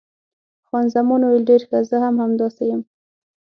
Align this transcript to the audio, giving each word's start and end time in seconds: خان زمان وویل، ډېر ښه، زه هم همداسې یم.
خان 0.67 0.85
زمان 0.95 1.21
وویل، 1.23 1.43
ډېر 1.49 1.61
ښه، 1.69 1.79
زه 1.89 1.97
هم 2.03 2.15
همداسې 2.23 2.63
یم. 2.71 2.81